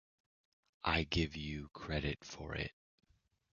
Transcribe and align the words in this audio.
I 0.83 1.03
give 1.03 1.35
you 1.35 1.69
credit 1.73 2.25
for 2.25 2.55
it. 2.55 2.71